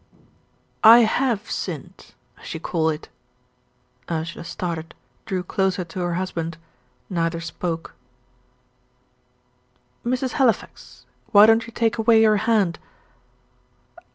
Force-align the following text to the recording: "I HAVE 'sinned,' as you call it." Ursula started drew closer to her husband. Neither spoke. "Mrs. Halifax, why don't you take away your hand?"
"I 0.83 1.01
HAVE 1.01 1.51
'sinned,' 1.51 2.15
as 2.41 2.51
you 2.55 2.59
call 2.59 2.89
it." 2.89 3.09
Ursula 4.09 4.43
started 4.45 4.95
drew 5.27 5.43
closer 5.43 5.83
to 5.83 5.99
her 5.99 6.15
husband. 6.15 6.57
Neither 7.07 7.39
spoke. 7.39 7.93
"Mrs. 10.03 10.31
Halifax, 10.31 11.05
why 11.31 11.45
don't 11.45 11.67
you 11.67 11.71
take 11.71 11.99
away 11.99 12.19
your 12.19 12.37
hand?" 12.37 12.79